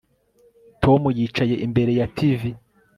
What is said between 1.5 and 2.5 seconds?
imbere ya TV